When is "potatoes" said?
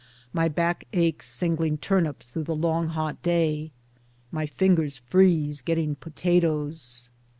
5.93-7.11